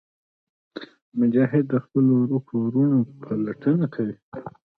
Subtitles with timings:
[1.19, 4.15] مجاهد د خپلو ورکو وروڼو پلټنه کوي.